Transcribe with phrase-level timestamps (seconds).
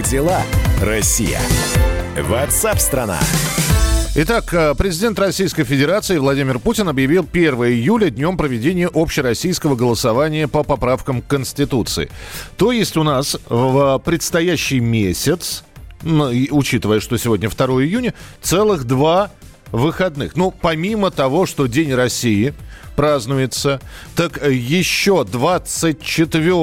[0.00, 0.40] Как дела,
[0.80, 1.38] Россия?
[2.16, 3.18] Ватсап-страна!
[4.14, 10.62] Итак, э, президент Российской Федерации Владимир Путин объявил 1 июля днем проведения общероссийского голосования по
[10.62, 12.08] поправкам к Конституции.
[12.56, 15.64] То есть у нас в предстоящий месяц,
[16.02, 19.30] учитывая, что сегодня 2 июня, целых два
[19.70, 20.34] выходных.
[20.34, 22.54] Ну, помимо того, что День России
[22.96, 23.80] празднуется,
[24.16, 26.56] так еще 24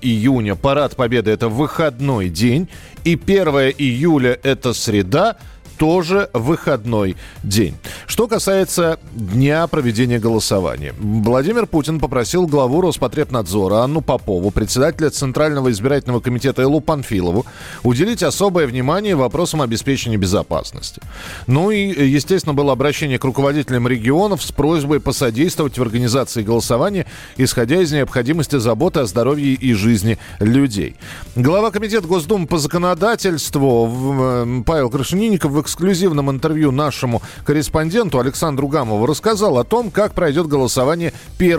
[0.00, 2.68] июня Парад Победы– это выходной день,
[3.04, 3.46] и 1
[3.78, 5.36] июля– это среда–
[5.82, 7.74] тоже выходной день.
[8.06, 10.94] Что касается дня проведения голосования.
[10.96, 17.46] Владимир Путин попросил главу Роспотребнадзора Анну Попову, председателя Центрального избирательного комитета Элу Панфилову
[17.82, 21.00] уделить особое внимание вопросам обеспечения безопасности.
[21.48, 27.82] Ну и, естественно, было обращение к руководителям регионов с просьбой посодействовать в организации голосования, исходя
[27.82, 30.94] из необходимости заботы о здоровье и жизни людей.
[31.34, 33.90] Глава Комитета Госдумы по законодательству
[34.22, 40.46] э, Павел Крашенинников в эксклюзивном интервью нашему корреспонденту Александру Гамову рассказал о том, как пройдет
[40.46, 41.58] голосование 1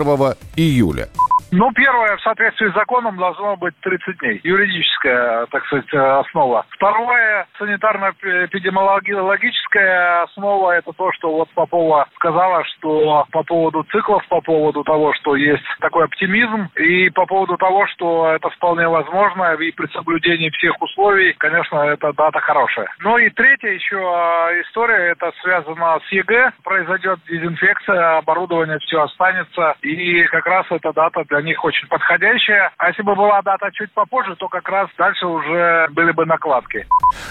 [0.56, 1.08] июля.
[1.56, 4.40] Ну, первое, в соответствии с законом должно быть 30 дней.
[4.42, 6.66] Юридическая, так сказать, основа.
[6.70, 14.82] Второе, санитарно-эпидемиологическая основа, это то, что вот Попова сказала, что по поводу циклов, по поводу
[14.82, 19.86] того, что есть такой оптимизм, и по поводу того, что это вполне возможно, и при
[19.92, 22.88] соблюдении всех условий, конечно, эта дата хорошая.
[22.98, 26.50] Ну и третья еще а, история, это связано с ЕГЭ.
[26.64, 32.72] Произойдет дезинфекция, оборудование все останется, и как раз эта дата для них очень подходящая.
[32.78, 36.86] А если бы была дата чуть попозже, то как раз дальше уже были бы накладки.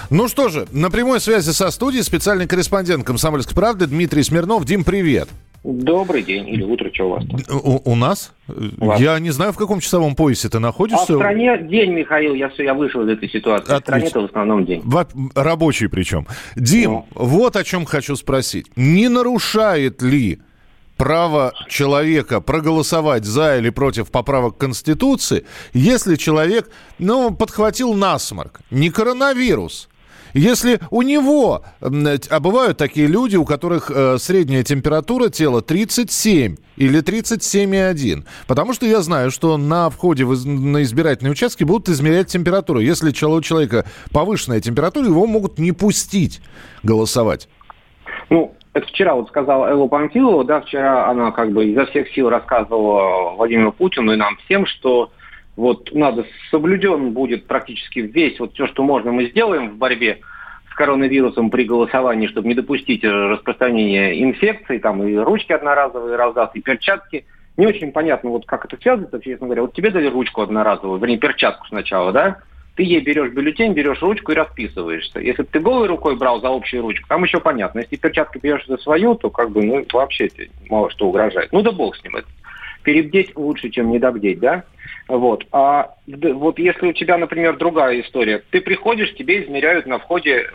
[0.09, 4.66] Ну что же, на прямой связи со студией специальный корреспондент «Комсомольской правды» Дмитрий Смирнов.
[4.66, 5.30] Дим, привет.
[5.64, 7.39] Добрый день или утро, что у вас там?
[7.64, 8.36] У, у нас?
[8.47, 9.00] Вас?
[9.00, 11.14] Я не знаю, в каком часовом поясе ты находишься.
[11.14, 13.73] А в стране день, Михаил, я все, я вышел из этой ситуации.
[13.73, 13.78] Отлично.
[13.78, 14.81] В стране это в основном день.
[14.84, 16.28] В, рабочий причем.
[16.58, 17.08] Дим, ну.
[17.16, 18.68] вот о чем хочу спросить.
[18.75, 20.41] Не нарушает ли
[20.97, 29.89] право человека проголосовать за или против поправок Конституции, если человек, ну, подхватил насморк, не коронавирус,
[30.33, 37.03] если у него, а бывают такие люди, у которых э, средняя температура тела 37 или
[37.03, 38.25] 37,1.
[38.47, 42.79] Потому что я знаю, что на входе в, на избирательные участки будут измерять температуру.
[42.79, 46.41] Если у человека повышенная температура, его могут не пустить
[46.81, 47.47] голосовать.
[48.31, 52.29] Ну, это вчера вот сказала Элла Памфилова, да, вчера она как бы изо всех сил
[52.29, 55.11] рассказывала Владимиру Путину и нам всем, что
[55.56, 60.19] вот надо соблюден будет практически весь вот все, что можно, мы сделаем в борьбе
[60.72, 66.61] с коронавирусом при голосовании, чтобы не допустить распространения инфекции, там и ручки одноразовые раздаст, и
[66.61, 67.25] перчатки.
[67.57, 69.61] Не очень понятно, вот как это связано, честно говоря.
[69.61, 72.38] Вот тебе дали ручку одноразовую, вернее, перчатку сначала, да?
[72.75, 75.19] Ты ей берешь бюллетень, берешь ручку и расписываешься.
[75.19, 77.79] Если бы ты голой рукой брал за общую ручку, там еще понятно.
[77.79, 80.29] Если перчатки берешь за свою, то как бы, ну, вообще
[80.69, 81.51] мало что угрожает.
[81.51, 82.16] Ну да бог с ним.
[82.16, 82.28] Это
[82.84, 84.63] перебдеть лучше, чем недобдеть, да?
[85.07, 85.45] Вот.
[85.51, 90.50] А вот если у тебя, например, другая история, ты приходишь, тебе измеряют на входе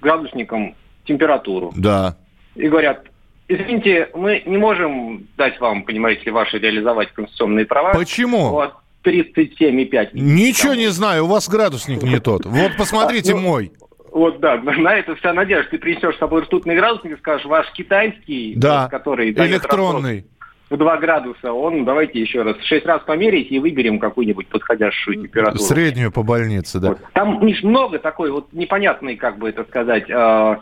[0.00, 1.72] градусником температуру.
[1.76, 2.16] Да.
[2.54, 3.04] И говорят,
[3.48, 7.92] извините, мы не можем дать вам, понимаете ли, ваши реализовать конституционные права.
[7.92, 8.50] Почему?
[8.50, 8.74] Вот.
[9.04, 10.10] 37,5.
[10.12, 10.78] Ничего там.
[10.78, 12.46] не знаю, у вас градусник не тот.
[12.46, 13.72] Вот посмотрите а, ну, мой.
[14.12, 15.70] Вот, да, на это вся надежда.
[15.72, 19.32] Ты принесешь с собой ртутный градусник и скажешь, ваш китайский, да, который...
[19.32, 20.26] электронный.
[20.70, 25.62] В 2 градуса, он, давайте еще раз, 6 раз померите и выберем какую-нибудь подходящую температуру.
[25.62, 26.88] Среднюю по больнице, да.
[26.88, 26.98] Вот.
[27.12, 30.56] Там, Миш, много такой вот непонятный, как бы это сказать, э,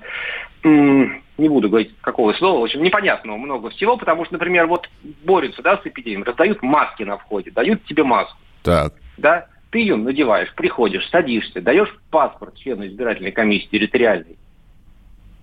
[0.65, 4.89] не буду говорить какого слова, в общем, непонятного много всего, потому что, например, вот
[5.25, 8.37] борются, да, с эпидемией, раздают маски на входе, дают тебе маску.
[8.63, 8.95] Так.
[9.17, 14.37] Да, ты ее надеваешь, приходишь, садишься, даешь паспорт члену избирательной комиссии территориальной.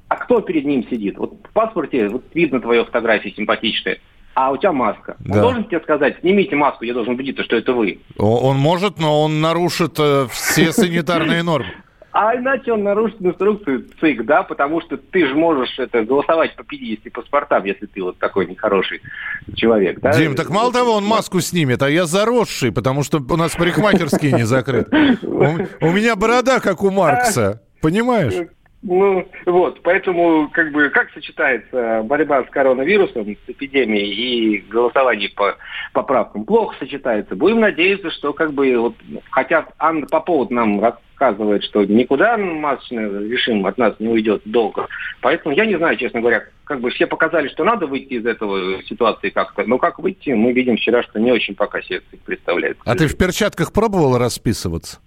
[0.08, 1.18] А кто перед ним сидит?
[1.18, 4.00] Вот в паспорте вот видно твою фотографию симпатичная,
[4.34, 5.18] а у тебя маска.
[5.20, 5.36] Да.
[5.36, 8.00] Он должен тебе сказать, снимите маску, я должен убедиться, что это вы.
[8.18, 11.72] Он может, но он нарушит э, все санитарные нормы.
[12.12, 16.64] А иначе он нарушит инструкцию ЦИК, да, потому что ты же можешь это голосовать по
[16.64, 19.02] 50 паспортам, если ты вот такой нехороший
[19.56, 20.12] человек, да?
[20.14, 24.32] Дим, так мало того, он маску снимет, а я заросший, потому что у нас парикмахерские
[24.34, 25.18] не закрыты.
[25.22, 28.48] У меня борода, как у Маркса, понимаешь?
[28.82, 35.58] Ну, вот, поэтому, как бы, как сочетается борьба с коронавирусом, с эпидемией и голосование по
[35.92, 36.46] поправкам?
[36.46, 37.36] Плохо сочетается.
[37.36, 38.96] Будем надеяться, что, как бы, вот,
[39.32, 40.80] хотя Анна Попова нам
[41.20, 44.88] рассказывает, что никуда масочный режим от нас не уйдет долго.
[45.22, 48.82] Поэтому я не знаю, честно говоря, как бы все показали, что надо выйти из этого
[48.84, 49.64] ситуации как-то.
[49.66, 52.78] Но как выйти, мы видим вчера, что не очень пока себе представляет.
[52.86, 55.00] А ты в перчатках пробовал расписываться?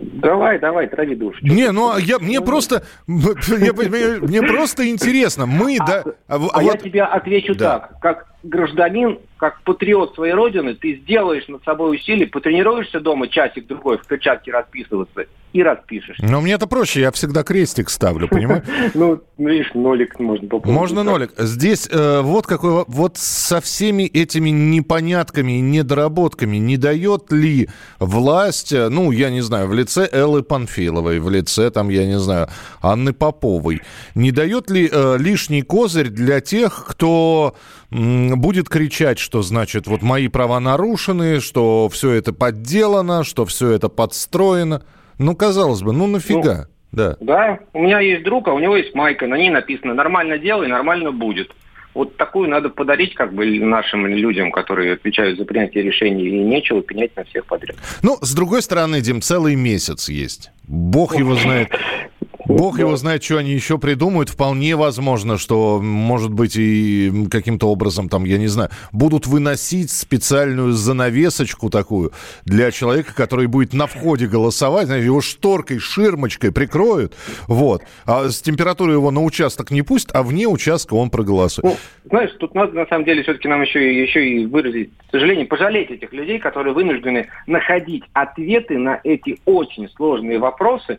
[0.00, 1.38] Давай, давай, трави душу.
[1.42, 5.46] Не, ну а я, мне просто, я, мне просто интересно.
[5.46, 6.04] Мы, а, да...
[6.26, 7.78] А, а вот, я тебе отвечу да.
[7.78, 8.00] так.
[8.00, 14.06] Как гражданин, как патриот своей родины, ты сделаешь над собой усилие, потренируешься дома часик-другой в
[14.06, 16.16] перчатке расписываться и распишешь.
[16.18, 18.64] Но мне это проще, я всегда крестик ставлю, понимаешь?
[18.94, 20.76] Ну, видишь, нолик можно попробовать.
[20.78, 21.32] Можно нолик.
[21.38, 27.68] Здесь э, вот какой, вот со всеми этими непонятками и недоработками не дает ли
[28.00, 32.18] власть, э, ну, я не знаю, в лице Эллы Панфиловой, в лице, там, я не
[32.18, 32.48] знаю,
[32.82, 33.80] Анны Поповой,
[34.16, 37.54] не дает ли э, лишний козырь для тех, кто
[37.90, 43.88] будет кричать, что значит вот мои права нарушены, что все это подделано, что все это
[43.88, 44.82] подстроено.
[45.18, 46.66] Ну, казалось бы, ну нафига?
[46.92, 47.16] Ну, да.
[47.20, 50.68] да, у меня есть друг, а у него есть майка, на ней написано «нормально делай,
[50.68, 51.50] нормально будет».
[51.94, 56.82] Вот такую надо подарить как бы нашим людям, которые отвечают за принятие решений, и нечего
[56.82, 57.76] пенять на всех подряд.
[58.02, 60.50] Ну, с другой стороны, Дим, целый месяц есть.
[60.66, 61.68] Бог его знает.
[62.46, 64.28] Бог его знает, что они еще придумают.
[64.28, 70.72] Вполне возможно, что, может быть, и каким-то образом, там, я не знаю, будут выносить специальную
[70.72, 72.12] занавесочку такую
[72.44, 74.86] для человека, который будет на входе голосовать.
[74.86, 77.14] Знаете, его шторкой, ширмочкой прикроют.
[77.48, 77.82] Вот.
[78.04, 81.64] А с температурой его на участок не пусть, а вне участка он проголосует.
[81.64, 81.76] Ну,
[82.10, 85.90] знаешь, тут надо, на самом деле, все-таки нам еще, еще и выразить, к сожалению, пожалеть
[85.90, 90.98] этих людей, которые вынуждены находить ответы на эти очень сложные вопросы,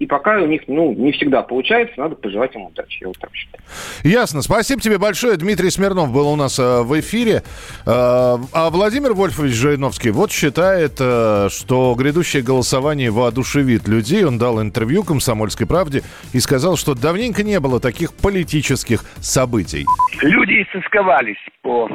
[0.00, 3.30] и пока у них, ну, не всегда получается, надо пожелать им удачи, я вот так
[3.32, 3.62] считаю.
[4.02, 4.42] Ясно.
[4.42, 5.36] Спасибо тебе большое.
[5.36, 7.42] Дмитрий Смирнов был у нас э, в эфире.
[7.86, 14.24] Э, а Владимир Вольфович Жириновский вот считает, э, что грядущее голосование воодушевит людей.
[14.24, 16.02] Он дал интервью «Комсомольской правде»
[16.32, 19.86] и сказал, что давненько не было таких политических событий.
[20.22, 21.88] Люди истосковались по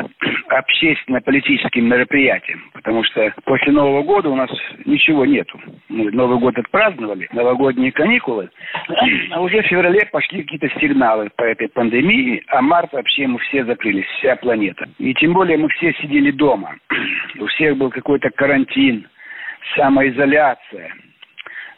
[0.49, 4.49] общественно-политическим мероприятиям, потому что после Нового года у нас
[4.85, 5.59] ничего нету.
[5.89, 8.49] Мы Новый год отпраздновали, новогодние каникулы,
[9.31, 13.65] а уже в феврале пошли какие-то сигналы по этой пандемии, а март вообще мы все
[13.65, 14.87] закрылись, вся планета.
[14.97, 16.75] И тем более мы все сидели дома.
[17.39, 19.07] У всех был какой-то карантин,
[19.75, 20.93] самоизоляция.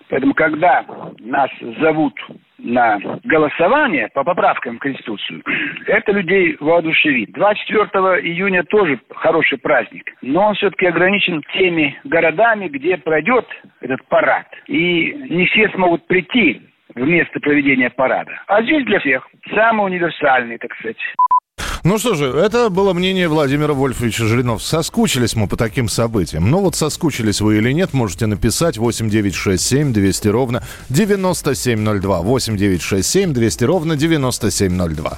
[0.09, 0.85] Поэтому, когда
[1.19, 1.49] нас
[1.79, 2.19] зовут
[2.63, 5.43] на голосование по поправкам в Конституцию,
[5.87, 7.31] это людей воодушевит.
[7.31, 7.87] 24
[8.27, 13.45] июня тоже хороший праздник, но он все-таки ограничен теми городами, где пройдет
[13.81, 14.47] этот парад.
[14.67, 16.61] И не все смогут прийти
[16.95, 18.31] в место проведения парада.
[18.47, 20.97] А здесь для всех самый универсальный, так сказать.
[21.83, 24.61] Ну что же, это было мнение Владимира Вольфовича Жиринов.
[24.61, 26.51] Соскучились мы по таким событиям.
[26.51, 32.21] Ну вот соскучились вы или нет, можете написать 8967 200 ровно 9702.
[32.21, 35.17] 8967 200 ровно 9702.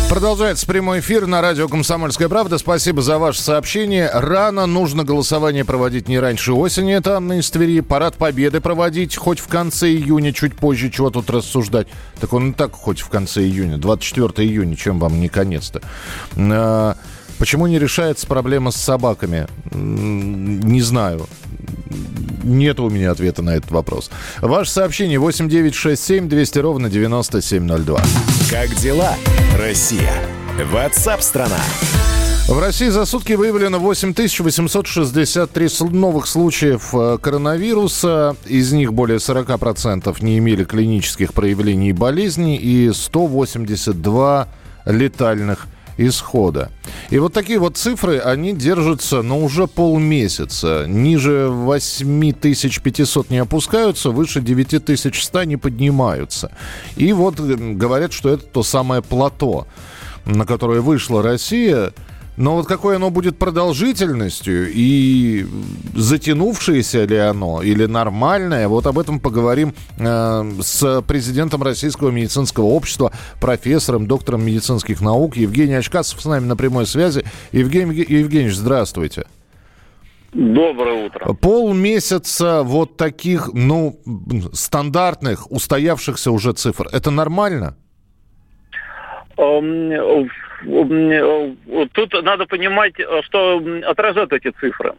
[0.11, 2.57] Продолжается прямой эфир на радио «Комсомольская правда».
[2.57, 4.09] Спасибо за ваше сообщение.
[4.11, 6.93] Рано нужно голосование проводить не раньше осени.
[6.93, 7.79] Это Анна из Твери.
[7.79, 10.89] Парад Победы проводить хоть в конце июня, чуть позже.
[10.89, 11.87] Чего тут рассуждать?
[12.19, 13.77] Так он и так хоть в конце июня.
[13.77, 15.81] 24 июня, чем вам не конец-то.
[17.41, 19.47] Почему не решается проблема с собаками?
[19.71, 21.27] Не знаю.
[22.43, 24.11] Нет у меня ответа на этот вопрос.
[24.41, 27.99] Ваше сообщение 8967 200 ровно 9702.
[28.51, 29.15] Как дела,
[29.57, 30.13] Россия?
[30.71, 31.57] Ватсап-страна!
[32.47, 38.35] В России за сутки выявлено 8863 с- новых случаев э, коронавируса.
[38.45, 44.47] Из них более 40% не имели клинических проявлений болезни и 182
[44.85, 45.65] летальных
[46.07, 46.71] исхода.
[47.09, 50.85] И вот такие вот цифры, они держатся, ну, уже полмесяца.
[50.87, 56.51] Ниже 8500 не опускаются, выше 9100 не поднимаются.
[56.95, 59.67] И вот говорят, что это то самое плато,
[60.25, 61.93] на которое вышла Россия.
[62.37, 65.45] Но вот какой оно будет продолжительностью и
[65.93, 73.11] затянувшееся ли оно или нормальное, вот об этом поговорим э, с президентом Российского медицинского общества,
[73.41, 77.25] профессором, доктором медицинских наук Евгений Очкасов с нами на прямой связи.
[77.51, 79.25] Евгений Евгеньевич, здравствуйте.
[80.33, 81.33] Доброе утро.
[81.33, 83.99] Полмесяца вот таких, ну,
[84.53, 86.87] стандартных, устоявшихся уже цифр.
[86.93, 87.75] Это нормально?
[89.35, 90.29] Эм,
[90.63, 94.93] Тут надо понимать, э, что отражают эти цифры.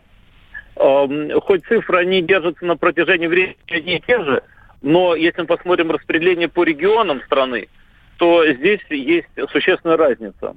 [0.77, 4.43] Эм, Хоть цифры, они держатся на протяжении времени одни и те же,
[4.81, 7.69] но если мы посмотрим распределение по регионам страны,
[8.17, 10.57] то здесь есть существенная разница.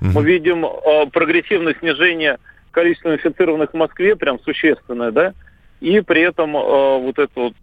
[0.00, 2.38] Мы видим э, прогрессивное снижение
[2.72, 5.32] количества инфицированных в Москве, прям существенное, да,
[5.80, 7.54] и при этом э, вот эта вот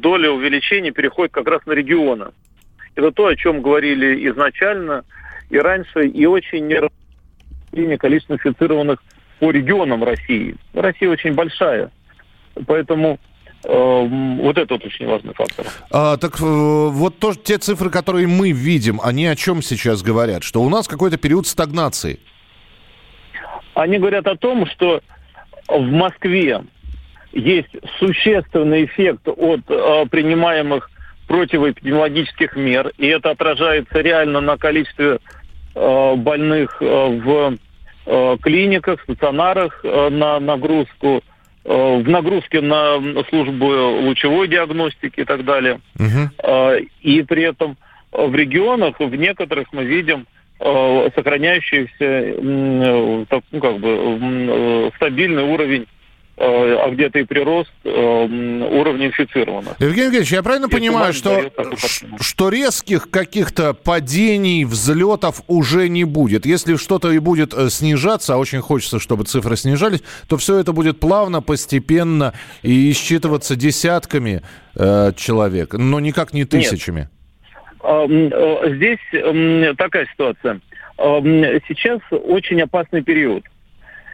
[0.00, 2.28] доля увеличения переходит как раз на регионы.
[2.94, 5.04] Это то, о чем говорили изначально
[5.50, 6.66] и раньше, и очень
[7.72, 9.02] не количество инфицированных
[9.38, 10.56] по регионам России.
[10.74, 11.90] Россия очень большая,
[12.66, 13.18] поэтому
[13.64, 14.06] э,
[14.40, 15.66] вот это вот очень важный фактор.
[15.90, 20.42] А, так э, вот то, те цифры, которые мы видим, они о чем сейчас говорят?
[20.42, 22.18] Что у нас какой-то период стагнации.
[23.74, 25.00] Они говорят о том, что
[25.68, 26.62] в Москве
[27.32, 30.90] есть существенный эффект от э, принимаемых
[31.28, 35.20] противоэпидемиологических мер, и это отражается реально на количестве
[36.16, 37.56] больных э, в
[38.06, 41.22] э, клиниках, стационарах, э, на нагрузку,
[41.64, 42.98] э, в нагрузке на
[43.28, 45.80] службу лучевой диагностики и так далее.
[46.42, 47.76] Э, И при этом
[48.12, 50.26] э, в регионах, в некоторых мы видим
[50.60, 53.26] э, сохраняющийся э, ну,
[53.60, 55.86] как бы, э, стабильный уровень, э,
[56.40, 59.74] а где-то и прирост э, уровня инфицированных.
[59.80, 61.50] Евгений Евгеньевич, я правильно Это понимаю, что,
[62.20, 66.46] что резких каких-то падений, взлетов уже не будет?
[66.46, 70.72] Если что-то и будет э, снижаться, а очень хочется, чтобы цифры снижались, то все это
[70.72, 74.42] будет плавно, постепенно и исчитываться десятками
[74.76, 77.08] э, человек, но никак не тысячами.
[77.80, 80.60] А, м, э, Здесь такая ситуация.
[80.98, 81.20] А,
[81.68, 83.44] Сейчас очень опасный период.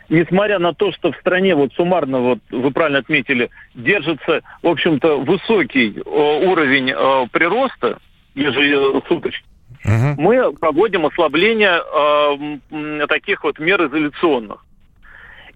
[0.08, 5.18] Несмотря на то, что в стране, вот суммарно, вот вы правильно отметили, держится, в общем-то,
[5.20, 7.98] высокий э, уровень э, прироста
[8.34, 9.46] ежесуточно,
[9.84, 10.14] Мгм.
[10.18, 14.64] мы проводим ослабление э, таких вот мер изоляционных.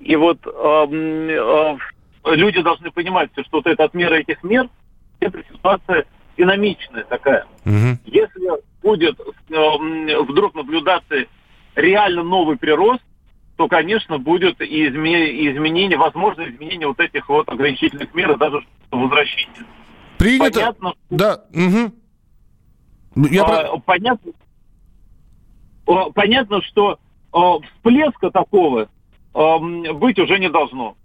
[0.00, 4.68] И вот э, э, люди должны понимать, что вот эта отмера этих мер,
[5.20, 6.04] это ситуация
[6.36, 7.44] динамичная такая.
[7.64, 7.98] Мгм.
[8.06, 8.50] Если
[8.82, 11.16] будет э, вдруг наблюдаться
[11.74, 13.02] реально новый прирост,
[13.58, 19.64] то, конечно, будет и изме- изменение, возможно, изменение вот этих вот ограничительных мер, даже возвращение.
[20.16, 20.60] Принято.
[20.60, 21.44] Понятно, Да.
[21.52, 21.92] мгм.
[23.28, 24.32] Я про- А, понятно,
[26.14, 27.00] понятно, что
[27.32, 28.88] всплеска такого
[29.34, 30.96] быть уже не должно.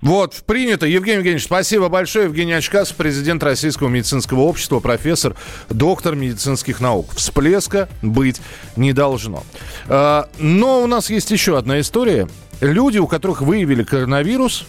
[0.00, 0.86] Вот, принято.
[0.86, 2.26] Евгений Евгеньевич, спасибо большое.
[2.26, 5.34] Евгений Очкасов, президент Российского медицинского общества, профессор,
[5.68, 7.12] доктор медицинских наук.
[7.14, 8.40] Всплеска быть
[8.76, 9.42] не должно.
[9.88, 12.28] А, Но у нас есть еще одна история.
[12.60, 14.66] Люди, у которых выявили коронавирус,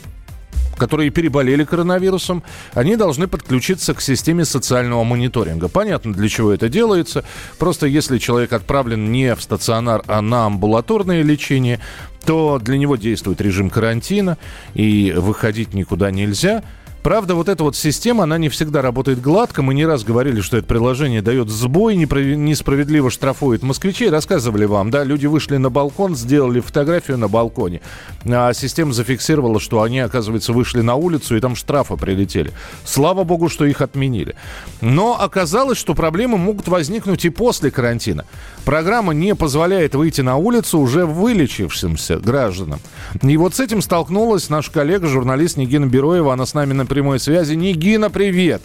[0.80, 2.42] которые переболели коронавирусом,
[2.74, 5.68] они должны подключиться к системе социального мониторинга.
[5.68, 7.24] Понятно, для чего это делается.
[7.60, 11.80] Просто если человек отправлен не в стационар, а на амбулаторное лечение,
[12.26, 14.38] то для него действует режим карантина,
[14.74, 16.64] и выходить никуда нельзя–
[17.10, 19.64] Правда, вот эта вот система, она не всегда работает гладко.
[19.64, 24.12] Мы не раз говорили, что это приложение дает сбой, несправедливо штрафует москвичей.
[24.12, 27.82] Рассказывали вам, да, люди вышли на балкон, сделали фотографию на балконе,
[28.26, 32.52] а система зафиксировала, что они, оказывается, вышли на улицу, и там штрафы прилетели.
[32.86, 34.36] Слава богу, что их отменили.
[34.82, 38.26] Но оказалось, что проблемы могут возникнуть и после карантина.
[38.66, 42.80] Программа не позволяет выйти на улицу уже вылечившимся гражданам.
[43.24, 46.34] И вот с этим столкнулась наш коллега, журналист Нигина Бероева.
[46.34, 47.56] Она с нами на прямой связи.
[47.56, 48.62] Нигина, привет!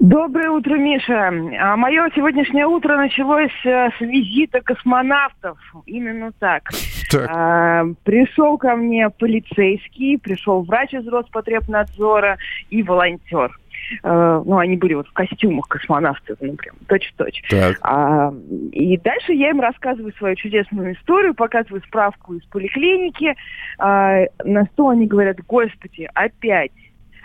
[0.00, 1.28] Доброе утро, Миша.
[1.60, 5.56] А мое сегодняшнее утро началось э, с визита космонавтов.
[5.86, 6.68] Именно так.
[7.08, 7.30] так.
[7.30, 12.38] А, пришел ко мне полицейский, пришел врач из Роспотребнадзора
[12.70, 13.56] и волонтер.
[14.02, 17.42] Э, ну, они были вот в костюмах космонавтов, ну, прям точь-в-точь.
[17.48, 17.78] Так.
[17.82, 18.32] А,
[18.72, 23.34] и дальше я им рассказываю свою чудесную историю, показываю справку из поликлиники,
[23.78, 26.72] а, на что они говорят, господи, опять,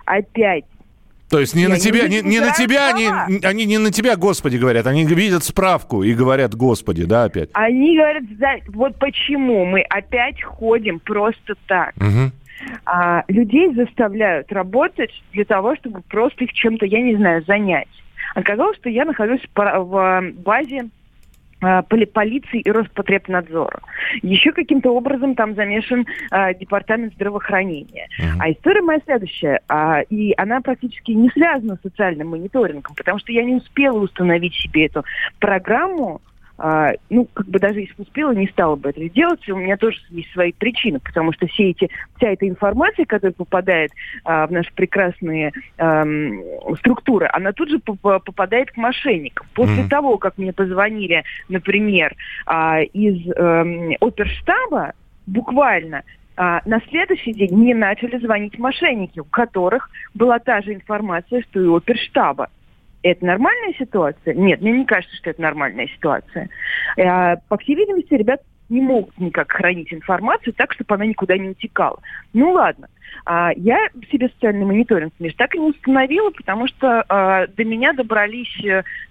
[0.06, 0.66] опять.
[1.30, 3.10] То есть не я на тебя, не, не на тебя, они,
[3.44, 7.50] они не на тебя, Господи, говорят, они видят справку и говорят, Господи, да, опять.
[7.54, 8.24] Они говорят,
[8.68, 11.96] вот почему мы опять ходим просто так.
[11.98, 12.32] Угу
[12.86, 17.88] а, людей заставляют работать для того, чтобы просто их чем-то, я не знаю, занять.
[18.34, 20.90] Оказалось, что я нахожусь в базе
[21.62, 23.80] а, полиции и Роспотребнадзора.
[24.22, 28.08] Еще каким-то образом там замешан а, департамент здравоохранения.
[28.20, 28.38] Uh-huh.
[28.40, 29.62] А история моя следующая.
[29.68, 34.54] А, и она практически не связана с социальным мониторингом, потому что я не успела установить
[34.56, 35.06] себе эту
[35.40, 36.22] программу
[36.58, 39.48] а, ну, как бы даже если успела, не стала бы это делать.
[39.50, 43.92] У меня тоже есть свои причины, потому что все эти, вся эта информация, которая попадает
[44.24, 46.06] а, в наши прекрасные а,
[46.80, 49.48] структуры, она тут же попадает к мошенникам.
[49.54, 49.90] После mm-hmm.
[49.90, 52.16] того, как мне позвонили, например,
[52.46, 53.66] а, из а,
[54.00, 54.94] оперштаба,
[55.28, 56.04] буквально
[56.38, 61.62] а, на следующий день мне начали звонить мошенники, у которых была та же информация, что
[61.62, 62.50] и оперштаба.
[63.06, 64.34] Это нормальная ситуация?
[64.34, 66.50] Нет, мне не кажется, что это нормальная ситуация.
[66.98, 71.50] Э, по всей видимости, ребят не могут никак хранить информацию так, чтобы она никуда не
[71.50, 72.00] утекала.
[72.34, 72.88] Ну ладно.
[73.24, 73.78] А, я
[74.12, 78.60] себе социальный мониторинг, Миш, так и не установила, потому что а, до меня добрались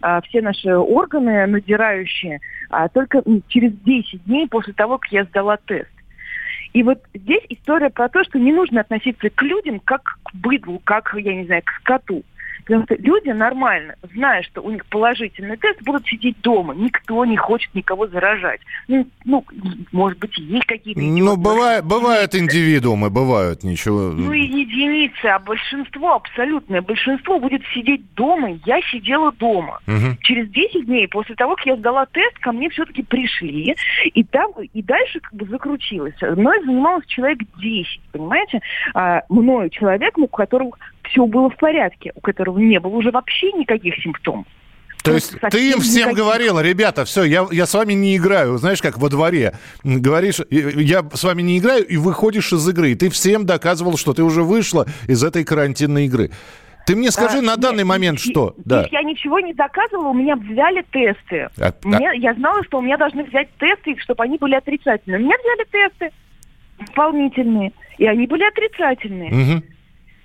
[0.01, 5.57] а, все наши органы надирающие а, только через 10 дней после того, как я сдала
[5.57, 5.89] тест.
[6.73, 10.81] И вот здесь история про то, что не нужно относиться к людям как к быдлу,
[10.83, 12.25] как, я не знаю, к скоту.
[12.65, 16.75] Потому что люди нормально, зная, что у них положительный тест, будут сидеть дома.
[16.75, 18.61] Никто не хочет никого заражать.
[18.89, 19.45] Ну, ну
[19.93, 21.01] может быть, есть какие-то...
[21.01, 24.13] Ну, бывает, бывают индивидуумы, бывают, ничего...
[24.13, 28.59] Ну, и единицы, а большинство, абсолютное большинство будет сидеть дома.
[28.65, 29.81] Я сидела дома.
[29.87, 30.19] Угу.
[30.23, 33.77] Через 10 дней после того, как я сдала тест, ко мне все-таки пришли.
[34.05, 36.15] И там, и дальше как бы закрутилось.
[36.21, 38.61] Мной занималось человек 10, понимаете?
[38.95, 40.73] А, мною человек, у которого
[41.09, 44.47] все было в порядке, у которого не было уже вообще никаких симптомов.
[45.03, 46.25] То есть ты им всем никаких.
[46.25, 49.53] говорила, ребята, все, я, я с вами не играю, знаешь, как во дворе.
[49.83, 52.93] Говоришь, я с вами не играю, и выходишь из игры.
[52.93, 56.31] И ты всем доказывал, что ты уже вышла из этой карантинной игры.
[56.87, 58.55] Ты мне скажи а, на данный нет, момент, что...
[58.65, 58.87] Да.
[58.91, 61.49] Я ничего не доказывала, у меня взяли тесты.
[61.59, 62.15] А, мне, а...
[62.15, 65.21] Я знала, что у меня должны взять тесты, чтобы они были отрицательные.
[65.21, 66.13] У меня взяли тесты
[66.79, 69.31] дополнительные, и они были отрицательные.
[69.31, 69.63] Угу.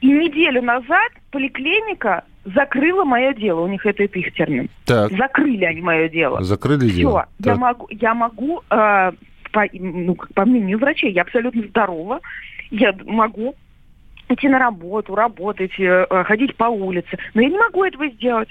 [0.02, 3.62] И неделю назад поликлиника закрыла мое дело.
[3.62, 4.70] У них это, это их термин.
[4.86, 5.12] Так.
[5.12, 6.42] Закрыли они мое дело.
[6.42, 7.28] Закрыли Все, дело.
[7.40, 9.12] Я могу, я могу э,
[9.52, 12.22] по, ну, по мнению врачей, я абсолютно здорова.
[12.72, 13.56] Я могу
[14.30, 17.18] идти на работу, работать, э, ходить по улице.
[17.34, 18.50] Но я не могу этого сделать.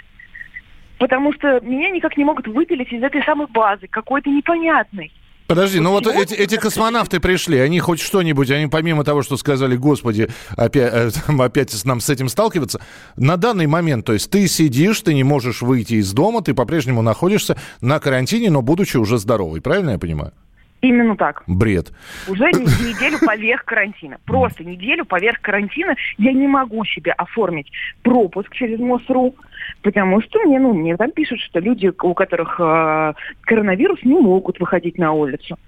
[0.99, 5.13] Потому что меня никак не могут выпилить из этой самой базы, какой-то непонятной.
[5.49, 9.77] Подожди, ну вот эти, эти космонавты пришли, они хоть что-нибудь, они помимо того, что сказали,
[9.77, 12.83] господи, опять, э, опять нам с этим сталкиваться,
[13.17, 17.01] на данный момент, то есть ты сидишь, ты не можешь выйти из дома, ты по-прежнему
[17.01, 20.35] находишься на карантине, но будучи уже здоровый, правильно я понимаю?
[20.81, 21.43] Именно так.
[21.47, 21.93] Бред.
[22.29, 24.19] Уже неделю поверх карантина.
[24.25, 27.71] Просто неделю поверх карантина я не могу себе оформить
[28.03, 29.35] пропуск через МОСРУ,
[29.83, 34.61] потому что мне, ну, мне там пишут, что люди, у которых э, коронавирус, не могут
[34.61, 35.59] выходить на улицу.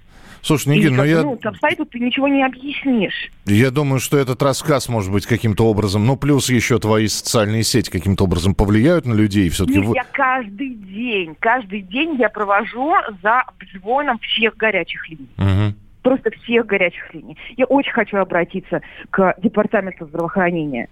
[0.41, 1.21] Слушай, Нигин, ну я...
[1.21, 3.31] Ну, там сайту ты ничего не объяснишь.
[3.45, 7.91] Я думаю, что этот рассказ может быть каким-то образом, ну, плюс еще твои социальные сети
[7.91, 9.49] каким-то образом повлияют на людей.
[9.49, 9.79] Все-таки...
[9.79, 15.29] Нет, я каждый день, каждый день я провожу за обзвоном всех горячих линий.
[15.37, 15.75] Угу.
[16.01, 17.37] просто всех горячих линий.
[17.57, 20.87] Я очень хочу обратиться к департаменту здравоохранения.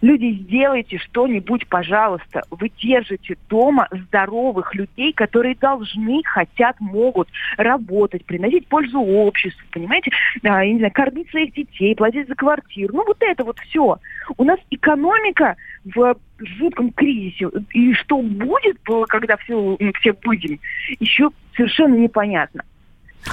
[0.00, 2.42] Люди, сделайте что-нибудь, пожалуйста.
[2.50, 10.10] Вы держите дома здоровых людей, которые должны, хотят, могут работать, приносить пользу обществу, понимаете?
[10.42, 12.94] А, я не знаю, кормить своих детей, платить за квартиру.
[12.94, 13.98] Ну, вот это вот все.
[14.36, 17.48] У нас экономика в жутком кризисе.
[17.72, 20.60] И что будет, когда все, все выйдем,
[21.00, 22.62] еще совершенно непонятно.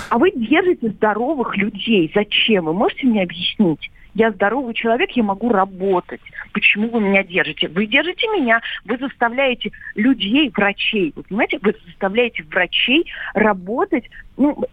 [0.09, 2.11] А вы держите здоровых людей.
[2.13, 2.65] Зачем?
[2.65, 3.91] Вы можете мне объяснить?
[4.13, 6.21] Я здоровый человек, я могу работать.
[6.53, 7.69] Почему вы меня держите?
[7.69, 14.65] Вы держите меня, вы заставляете людей, врачей, вы понимаете, вы заставляете врачей работать, ну,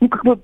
[0.00, 0.40] ну как бы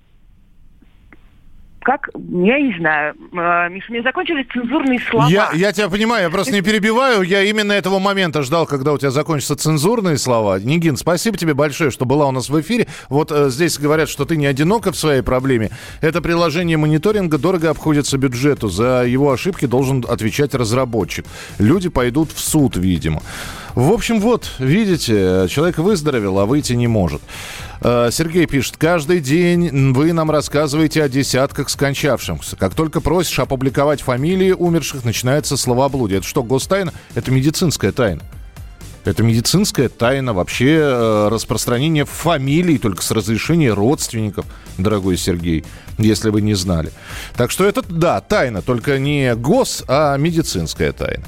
[1.87, 5.29] как, я не знаю, э, Миша, мне закончились цензурные слова.
[5.29, 8.99] Я, я тебя понимаю, я просто не перебиваю, я именно этого момента ждал, когда у
[8.99, 10.59] тебя закончатся цензурные слова.
[10.59, 12.89] Нигин, спасибо тебе большое, что была у нас в эфире.
[13.09, 15.71] Вот э, здесь говорят, что ты не одинока в своей проблеме.
[16.01, 18.67] Это приложение мониторинга дорого обходится бюджету.
[18.67, 21.25] За его ошибки должен отвечать разработчик.
[21.61, 23.23] Люди пойдут в суд, видимо.
[23.77, 27.21] В общем, вот, видите, человек выздоровел, а выйти не может.
[27.83, 32.57] Э, Сергей пишет, каждый день вы нам рассказываете о десятках скончавшихся.
[32.57, 36.21] Как только просишь опубликовать фамилии умерших, начинается словоблудие.
[36.21, 36.95] Это что, гостайна?
[37.15, 38.23] Это медицинская тайна.
[39.07, 44.47] Это медицинская тайна вообще э, распространение фамилий только с разрешения родственников,
[44.79, 45.65] дорогой Сергей,
[45.97, 46.91] если вы не знали.
[47.37, 51.23] Так что это, да, тайна, только не гос, а медицинская тайна.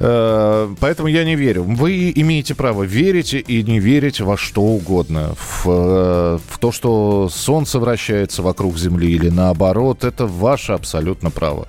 [0.00, 1.64] Э, поэтому я не верю.
[1.64, 5.34] Вы имеете право верить и не верить во что угодно.
[5.36, 11.68] В, э, в то, что Солнце вращается вокруг Земли или наоборот, это ваше абсолютно право.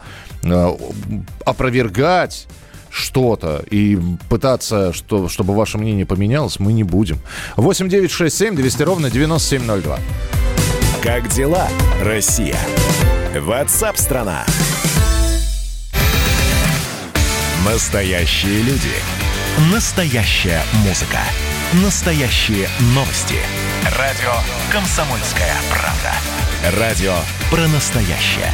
[1.45, 2.47] Опровергать
[2.93, 3.97] что-то и
[4.29, 7.19] пытаться, что, чтобы ваше мнение поменялось, мы не будем.
[7.57, 9.99] 8 9 6 7 200 ровно 9702.
[11.01, 11.67] Как дела,
[12.01, 12.57] Россия?
[13.35, 14.45] Ватсап-страна!
[17.65, 18.91] Настоящие люди.
[19.73, 21.19] Настоящая музыка.
[21.83, 23.37] Настоящие новости.
[23.97, 24.31] Радио
[24.71, 26.77] «Комсомольская правда».
[26.79, 27.13] Радио
[27.49, 28.53] про настоящее.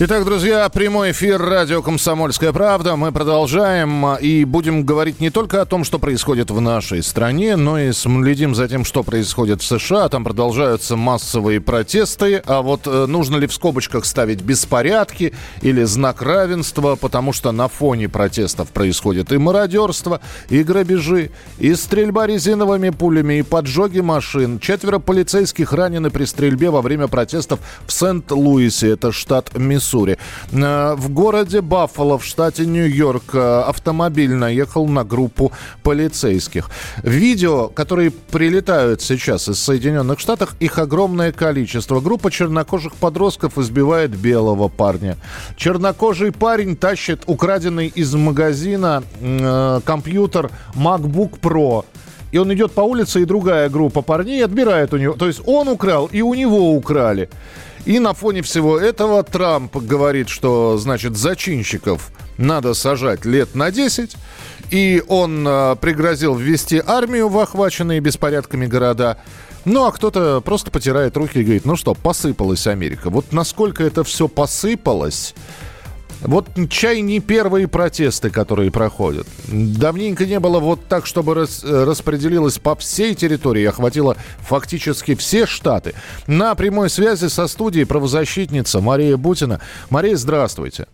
[0.00, 2.94] Итак, друзья, прямой эфир радио «Комсомольская правда».
[2.94, 7.80] Мы продолжаем и будем говорить не только о том, что происходит в нашей стране, но
[7.80, 10.08] и следим за тем, что происходит в США.
[10.08, 12.40] Там продолжаются массовые протесты.
[12.46, 17.66] А вот э, нужно ли в скобочках ставить беспорядки или знак равенства, потому что на
[17.66, 24.60] фоне протестов происходит и мародерство, и грабежи, и стрельба резиновыми пулями, и поджоги машин.
[24.60, 29.87] Четверо полицейских ранены при стрельбе во время протестов в Сент-Луисе, это штат Миссури.
[29.88, 30.18] Миссури.
[30.52, 36.70] Э, в городе Баффало в штате Нью-Йорк э, автомобиль наехал на группу полицейских.
[37.02, 42.00] Видео, которые прилетают сейчас из Соединенных Штатов, их огромное количество.
[42.00, 45.16] Группа чернокожих подростков избивает белого парня.
[45.56, 51.84] Чернокожий парень тащит украденный из магазина э, компьютер MacBook Pro
[52.30, 55.14] и он идет по улице, и другая группа парней отбирает у него.
[55.14, 57.30] То есть он украл, и у него украли.
[57.88, 64.14] И на фоне всего этого Трамп говорит, что, значит, зачинщиков надо сажать лет на 10.
[64.70, 69.16] И он э, пригрозил ввести армию в охваченные беспорядками города.
[69.64, 73.08] Ну, а кто-то просто потирает руки и говорит, ну что, посыпалась Америка.
[73.08, 75.34] Вот насколько это все посыпалось,
[76.22, 79.26] вот чай не первые протесты, которые проходят.
[79.46, 85.94] Давненько не было вот так, чтобы рас, распределилось по всей территории, охватило фактически все штаты.
[86.26, 89.60] На прямой связи со студией правозащитница Мария Бутина.
[89.90, 90.86] Мария, здравствуйте.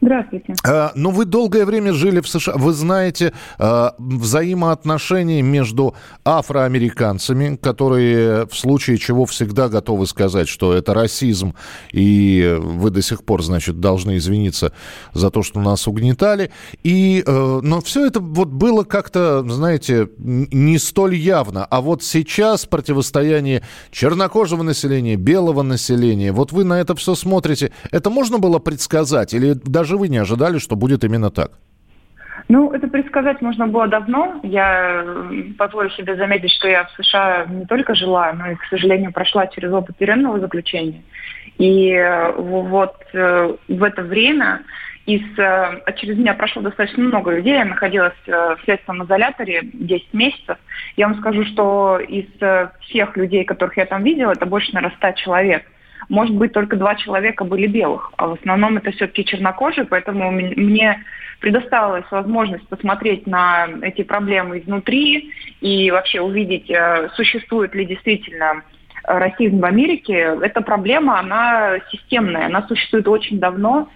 [0.00, 0.54] Здравствуйте.
[0.64, 2.54] А, ну, вы долгое время жили в США.
[2.56, 10.92] Вы знаете а, взаимоотношения между афроамериканцами, которые в случае чего всегда готовы сказать, что это
[10.92, 11.54] расизм,
[11.92, 14.72] и вы до сих пор, значит, должны извиниться
[15.14, 16.50] за то, что нас угнетали.
[16.82, 21.64] И, а, но все это вот было как-то, знаете, не столь явно.
[21.64, 27.72] А вот сейчас противостояние чернокожего населения, белого населения, вот вы на это все смотрите.
[27.90, 29.32] Это можно было предсказать?
[29.32, 31.50] Или даже даже вы не ожидали, что будет именно так?
[32.48, 34.40] Ну, это предсказать можно было давно.
[34.42, 35.04] Я
[35.58, 39.46] позволю себе заметить, что я в США не только жила, но и, к сожалению, прошла
[39.46, 41.02] через опыт тюремного заключения.
[41.58, 44.60] И э, вот э, в это время
[45.06, 47.54] из, а через меня прошло достаточно много людей.
[47.54, 50.58] Я находилась в следственном изоляторе 10 месяцев.
[50.96, 52.26] Я вам скажу, что из
[52.80, 55.62] всех людей, которых я там видела, это больше, наверное, 100 человек
[56.08, 61.02] может быть, только два человека были белых, а в основном это все-таки чернокожие, поэтому мне
[61.40, 68.62] предоставилась возможность посмотреть на эти проблемы изнутри и вообще увидеть, э, существует ли действительно
[69.02, 70.36] расизм в Америке.
[70.42, 73.88] Эта проблема, она системная, она существует очень давно,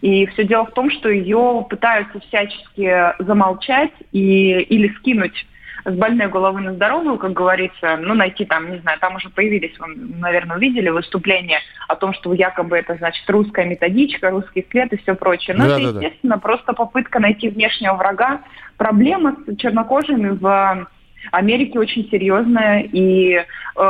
[0.00, 5.46] и все дело в том, что ее пытаются всячески замолчать и, или скинуть
[5.84, 9.78] с больной головы на здоровую, как говорится, ну, найти там, не знаю, там уже появились,
[9.78, 14.96] вы, наверное, увидели выступление о том, что якобы это, значит, русская методичка, русский след и
[14.98, 15.56] все прочее.
[15.56, 16.40] Но да, это, да, естественно, да.
[16.40, 18.40] просто попытка найти внешнего врага.
[18.76, 20.88] Проблема с чернокожими в
[21.32, 22.82] Америке очень серьезная.
[22.82, 23.44] И, э,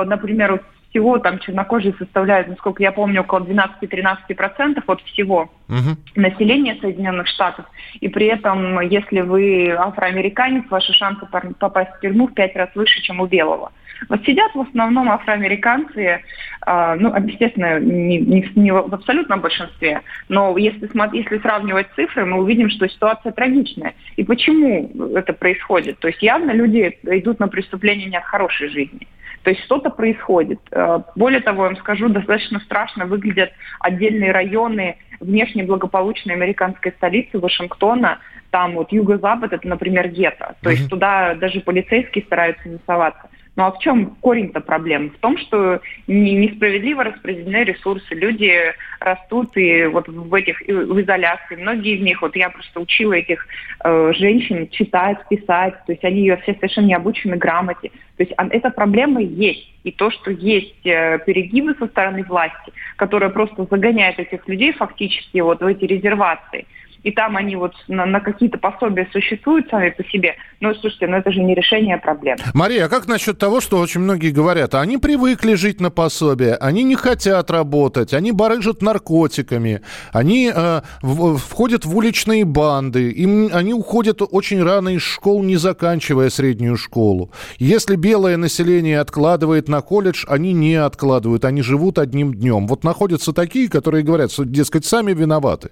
[0.05, 5.97] например, всего там чернокожие составляют, насколько я помню, около 12-13% от всего угу.
[6.15, 7.67] населения Соединенных Штатов.
[8.01, 11.27] И при этом, если вы афроамериканец, ваши шансы
[11.59, 13.73] попасть в тюрьму в пять раз выше, чем у белого.
[14.09, 16.23] Вот сидят в основном афроамериканцы,
[16.67, 22.39] э, ну, естественно, не, не, не в абсолютном большинстве, но если, если сравнивать цифры, мы
[22.39, 23.95] увидим, что ситуация трагичная.
[24.17, 25.99] И почему это происходит?
[25.99, 29.09] То есть явно люди идут на преступление не от хорошей жизни.
[29.43, 30.61] То есть что-то происходит.
[30.71, 37.39] Э, более того, я вам скажу, достаточно страшно выглядят отдельные районы внешне благополучной американской столицы
[37.39, 38.19] Вашингтона.
[38.51, 40.57] Там вот юго-запад, это, например, гетто.
[40.63, 43.29] То есть туда даже полицейские стараются не соваться.
[43.59, 45.11] Ну а в чем корень-то проблемы?
[45.11, 48.15] В том, что несправедливо распределены ресурсы.
[48.15, 48.53] Люди
[49.01, 51.57] растут и вот в этих в изоляции.
[51.57, 53.45] Многие из них, вот я просто учила этих
[53.83, 57.91] э, женщин читать, писать, то есть они все совершенно не обучены грамоте.
[58.17, 59.69] То есть эта проблема есть.
[59.83, 65.39] И то, что есть э, перегибы со стороны власти, которые просто загоняют этих людей фактически
[65.39, 66.65] вот в эти резервации–
[67.03, 70.37] и там они вот на, на какие-то пособия существуют сами по себе.
[70.61, 72.39] Но, слушайте, ну это же не решение проблем.
[72.55, 76.83] Мария, а как насчет того, что очень многие говорят, они привыкли жить на пособие, они
[76.83, 79.83] не хотят работать, они барыжат наркотиками,
[80.13, 85.57] они э, в, входят в уличные банды, им, они уходят очень рано из школ, не
[85.57, 87.31] заканчивая среднюю школу.
[87.59, 92.67] Если белое население откладывает на колледж, они не откладывают, они живут одним днем.
[92.67, 95.71] Вот находятся такие, которые говорят, что, дескать, сами виноваты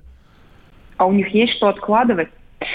[0.97, 2.29] а у них есть что откладывать.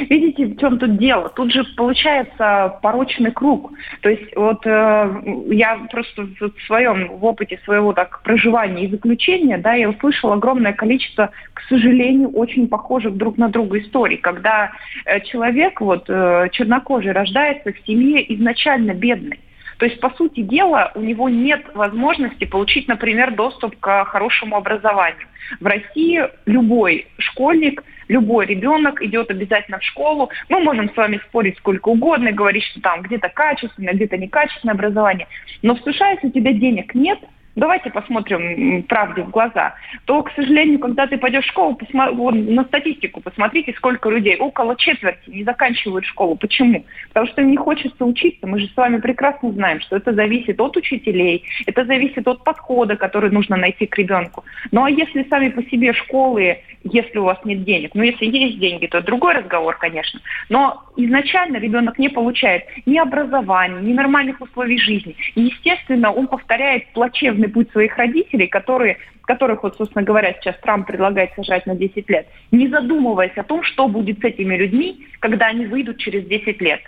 [0.09, 1.29] Видите, в чем тут дело?
[1.29, 3.71] Тут же получается порочный круг.
[4.01, 9.57] То есть вот э, я просто в своем в опыте своего так проживания и заключения,
[9.57, 14.71] да, я услышала огромное количество, к сожалению, очень похожих друг на друга историй, когда
[15.05, 19.39] э, человек вот э, чернокожий рождается в семье изначально бедной.
[19.81, 25.27] То есть, по сути дела, у него нет возможности получить, например, доступ к хорошему образованию.
[25.59, 30.29] В России любой школьник любой ребенок идет обязательно в школу.
[30.49, 34.75] Мы можем с вами спорить сколько угодно и говорить, что там где-то качественное, где-то некачественное
[34.75, 35.27] образование.
[35.61, 37.19] Но в США, если у тебя денег нет,
[37.55, 42.11] давайте посмотрим правде в глаза, то, к сожалению, когда ты пойдешь в школу, посмо...
[42.11, 46.35] вот, на статистику посмотрите, сколько людей, около четверти не заканчивают школу.
[46.35, 46.85] Почему?
[47.09, 48.47] Потому что им не хочется учиться.
[48.47, 52.95] Мы же с вами прекрасно знаем, что это зависит от учителей, это зависит от подхода,
[52.95, 54.43] который нужно найти к ребенку.
[54.71, 58.59] Ну а если сами по себе школы, если у вас нет денег, ну если есть
[58.59, 60.19] деньги, то другой разговор, конечно.
[60.49, 65.15] Но изначально ребенок не получает ни образования, ни нормальных условий жизни.
[65.35, 70.55] И, естественно, он повторяет плачевный жизненный путь своих родителей, которые, которых, вот, собственно говоря, сейчас
[70.61, 75.05] Трамп предлагает сажать на 10 лет, не задумываясь о том, что будет с этими людьми,
[75.19, 76.81] когда они выйдут через 10 лет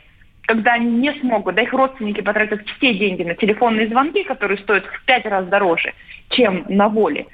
[0.46, 4.84] когда они не смогут, да их родственники потратят все деньги на телефонные звонки, которые стоят
[4.86, 5.94] в пять раз дороже,
[6.32, 7.28] чем на воле.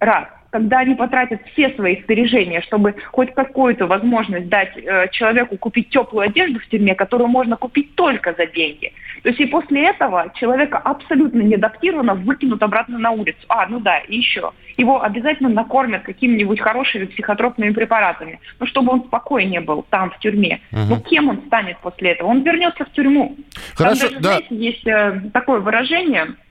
[0.00, 5.90] Раз когда они потратят все свои сбережения, чтобы хоть какую-то возможность дать э, человеку купить
[5.90, 8.92] теплую одежду в тюрьме, которую можно купить только за деньги.
[9.22, 13.38] То есть и после этого человека абсолютно неадаптированно выкинут обратно на улицу.
[13.48, 14.52] А, ну да, и еще.
[14.76, 20.60] Его обязательно накормят какими-нибудь хорошими психотропными препаратами, ну, чтобы он спокойнее был там, в тюрьме.
[20.72, 20.80] Угу.
[20.88, 22.28] Ну, кем он станет после этого?
[22.28, 23.36] Он вернется в тюрьму.
[23.74, 24.28] Хорошо, там даже, да.
[24.28, 26.28] знаете, есть э, такое выражение–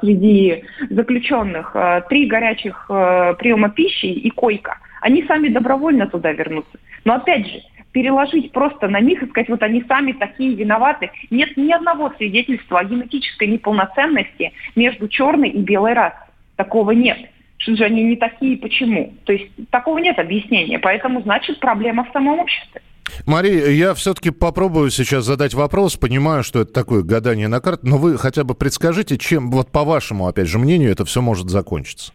[0.00, 6.78] среди заключенных а, три горячих а, приема пищи и койка, они сами добровольно туда вернутся.
[7.04, 7.60] Но опять же,
[7.92, 11.10] переложить просто на них и сказать, вот они сами такие виноваты.
[11.30, 16.28] Нет ни одного свидетельства о генетической неполноценности между черной и белой расой.
[16.56, 17.18] Такого нет.
[17.58, 19.12] Что же они не такие, почему?
[19.24, 20.78] То есть такого нет объяснения.
[20.78, 22.80] Поэтому, значит, проблема в самом обществе.
[23.26, 25.96] Мария, я все-таки попробую сейчас задать вопрос.
[25.96, 29.84] Понимаю, что это такое гадание на карте, но вы хотя бы предскажите, чем, вот по
[29.84, 32.12] вашему, опять же, мнению, это все может закончиться?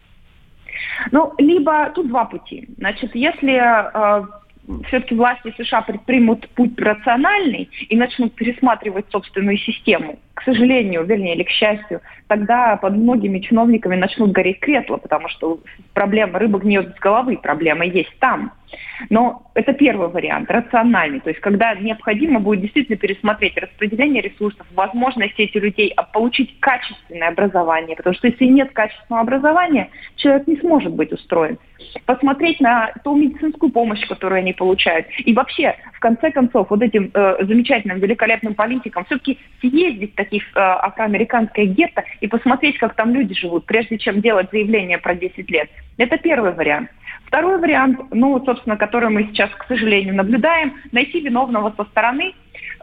[1.12, 2.68] Ну, либо тут два пути.
[2.78, 4.26] Значит, если э,
[4.86, 11.44] все-таки власти США предпримут путь рациональный и начнут пересматривать собственную систему, к сожалению, вернее, или
[11.44, 15.60] к счастью, тогда под многими чиновниками начнут гореть кресла, потому что
[15.94, 18.52] проблема рыба гниет с головы, проблема есть там.
[19.10, 21.20] Но это первый вариант, рациональный.
[21.20, 27.96] То есть, когда необходимо будет действительно пересмотреть распределение ресурсов, возможность этих людей получить качественное образование.
[27.96, 31.58] Потому что если нет качественного образования, человек не сможет быть устроен.
[32.04, 35.06] Посмотреть на ту медицинскую помощь, которую они получают.
[35.18, 40.42] И вообще, в конце концов, вот этим э, замечательным, великолепным политикам все-таки съездить в таких
[40.54, 45.50] э, афроамериканское гетто и посмотреть, как там люди живут, прежде чем делать заявление про 10
[45.50, 45.70] лет.
[45.96, 46.90] Это первый вариант.
[47.26, 52.34] Второй вариант, ну, собственно, который мы сейчас, к сожалению, наблюдаем, найти виновного со стороны,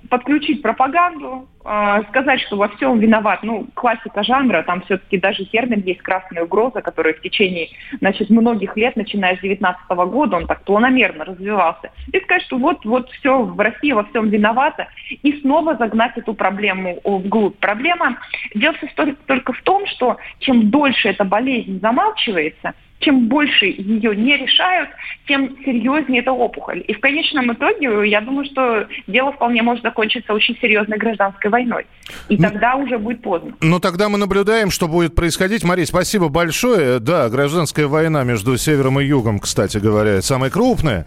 [0.10, 5.82] подключить пропаганду, э, сказать, что во всем виноват, ну, классика жанра, там все-таки даже термин
[5.86, 10.64] есть «красная угроза», который в течение, значит, многих лет, начиная с 19 года, он так
[10.64, 11.92] планомерно развивался.
[12.12, 16.34] И сказать, что вот, вот все в России во всем виновата, и снова загнать эту
[16.34, 17.58] проблему вглубь.
[17.60, 18.18] Проблема
[18.56, 18.76] дело
[19.28, 24.90] только в том, что чем дольше эта болезнь замалчивается, чем больше ее не решают,
[25.28, 26.84] тем серьезнее эта опухоль.
[26.88, 31.86] И в конечном итоге, я думаю, что дело вполне может закончиться очень серьезной гражданской войной.
[32.30, 33.54] И ну, тогда уже будет поздно.
[33.62, 35.64] Ну, тогда мы наблюдаем, что будет происходить.
[35.64, 37.00] Мария, спасибо большое.
[37.00, 41.06] Да, гражданская война между севером и югом, кстати говоря, самая крупная.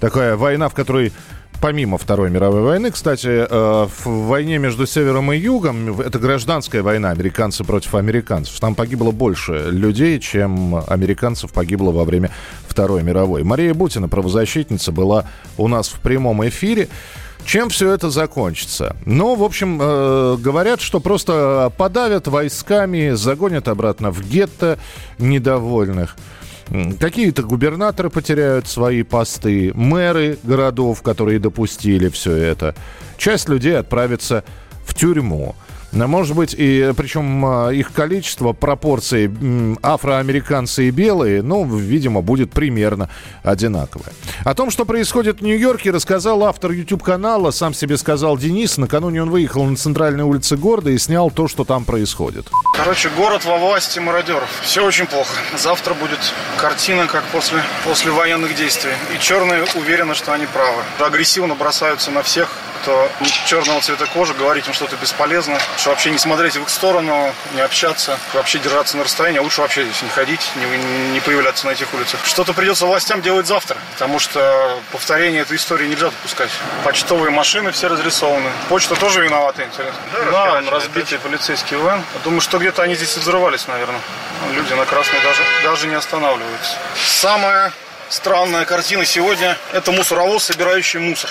[0.00, 1.12] Такая война, в которой
[1.60, 7.10] помимо Второй мировой войны, кстати, э, в войне между Севером и Югом, это гражданская война,
[7.10, 8.58] американцы против американцев.
[8.60, 12.30] Там погибло больше людей, чем американцев погибло во время
[12.66, 13.42] Второй мировой.
[13.42, 16.88] Мария Бутина, правозащитница, была у нас в прямом эфире.
[17.44, 18.96] Чем все это закончится?
[19.06, 24.78] Ну, в общем, э, говорят, что просто подавят войсками, загонят обратно в гетто
[25.18, 26.16] недовольных.
[27.00, 32.74] Какие-то губернаторы потеряют свои посты, мэры городов, которые допустили все это.
[33.16, 34.44] Часть людей отправится
[34.84, 35.54] в тюрьму.
[35.92, 39.30] Может быть, и причем а, их количество, пропорции
[39.82, 43.08] афроамериканцы и белые, ну, видимо, будет примерно
[43.42, 44.12] одинаковое.
[44.44, 48.76] О том, что происходит в Нью-Йорке, рассказал автор YouTube-канала, сам себе сказал Денис.
[48.76, 52.46] Накануне он выехал на центральные улицы города и снял то, что там происходит.
[52.74, 54.48] Короче, город во власти мародеров.
[54.62, 55.34] Все очень плохо.
[55.56, 56.20] Завтра будет
[56.58, 58.92] картина, как после, после военных действий.
[59.16, 60.82] И черные уверены, что они правы.
[60.98, 62.48] Агрессивно бросаются на всех,
[62.88, 63.10] кто
[63.44, 67.60] черного цвета кожи, говорить им что-то бесполезно, что вообще не смотреть в их сторону, не
[67.60, 71.72] общаться, вообще держаться на расстоянии, а лучше вообще здесь не ходить, не, не появляться на
[71.72, 72.18] этих улицах.
[72.24, 76.50] Что-то придется властям делать завтра, потому что повторение этой истории нельзя допускать.
[76.82, 78.50] Почтовые машины все разрисованы.
[78.70, 80.00] Почта тоже виновата, интересно.
[80.30, 82.02] Да, да разбитый полицейский вен.
[82.24, 84.00] Думаю, что где-то они здесь и взрывались, наверное.
[84.52, 86.76] Люди на красной даже, даже не останавливаются.
[86.96, 87.70] Самая
[88.08, 91.30] странная картина сегодня– это мусоровоз, собирающий мусор.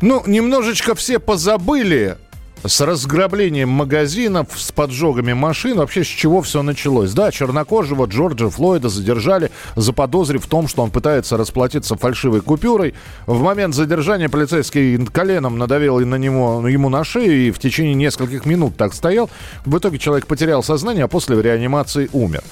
[0.00, 2.16] Ну, немножечко все позабыли
[2.64, 5.78] с разграблением магазинов, с поджогами машин.
[5.78, 7.12] Вообще, с чего все началось?
[7.12, 12.94] Да, чернокожего Джорджа Флойда задержали, заподозрив в том, что он пытается расплатиться фальшивой купюрой.
[13.26, 18.44] В момент задержания полицейский коленом надавил на него, ему на шею и в течение нескольких
[18.44, 19.30] минут так стоял.
[19.64, 22.42] В итоге человек потерял сознание, а после реанимации умер.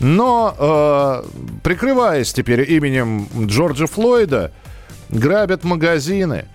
[0.00, 1.22] Но, э,
[1.62, 4.52] прикрываясь теперь именем Джорджа Флойда,
[5.10, 6.46] грабят магазины–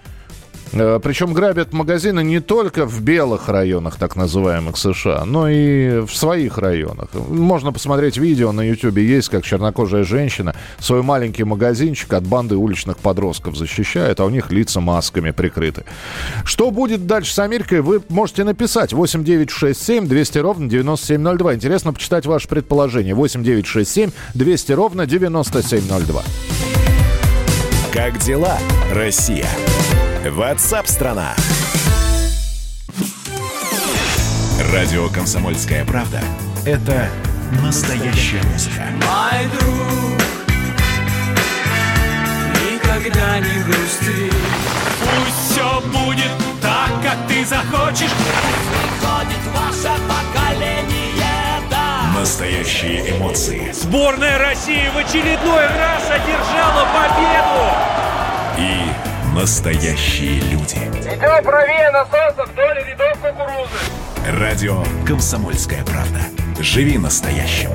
[0.72, 6.58] Причем грабят магазины не только в белых районах, так называемых США, но и в своих
[6.58, 7.10] районах.
[7.14, 12.98] Можно посмотреть видео на YouTube, есть, как чернокожая женщина свой маленький магазинчик от банды уличных
[12.98, 15.86] подростков защищает, а у них лица масками прикрыты.
[16.44, 21.56] Что будет дальше с Америкой, вы можете написать 8967 200 ровно 9702.
[21.56, 23.16] Интересно почитать ваше предположение.
[23.16, 26.24] 8967 200 ровно 9702.
[27.92, 28.58] Как дела,
[28.94, 29.48] Россия?
[30.26, 31.34] Ватсап-страна!
[34.74, 36.22] Радио «Комсомольская правда»—
[36.66, 37.08] это
[37.64, 38.84] настоящая музыка.
[38.96, 40.22] Мой друг,
[42.70, 44.30] никогда не грусти.
[45.00, 46.32] Пусть все будет
[46.62, 48.12] так, как ты захочешь.
[48.12, 52.12] Приходит ваше поколение, да.
[52.20, 53.72] Настоящие эмоции.
[53.72, 57.64] Сборная России в очередной раз одержала победу.
[58.58, 60.76] И Настоящие люди.
[60.76, 64.40] Идем правее насоса вдоль рядов кукурузы.
[64.40, 66.20] Радио «Комсомольская правда».
[66.60, 67.70] Живи настоящим.